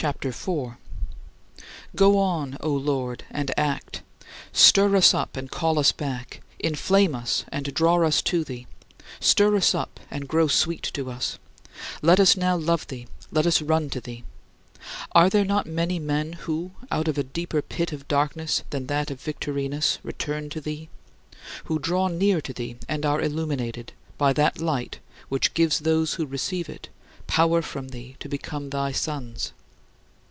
[0.00, 0.76] CHAPTER IV 9.
[1.94, 4.00] Go on, O Lord, and act:
[4.50, 8.66] stir us up and call us back; inflame us and draw us to thee;
[9.20, 11.38] stir us up and grow sweet to us;
[12.00, 14.24] let us now love thee, let us run to thee.
[15.12, 19.10] Are there not many men who, out of a deeper pit of darkness than that
[19.10, 20.88] of Victorinus, return to thee
[21.66, 26.24] who draw near to thee and are illuminated by that light which gives those who
[26.24, 26.88] receive it
[27.26, 29.52] power from thee to become thy sons?